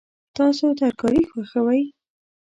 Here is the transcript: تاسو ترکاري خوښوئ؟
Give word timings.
تاسو 0.35 0.65
ترکاري 0.79 1.21
خوښوئ؟ 1.29 1.83